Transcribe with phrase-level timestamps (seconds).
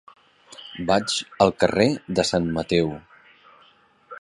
[0.87, 1.87] Vaig al carrer
[2.21, 2.91] de Sant Mateu.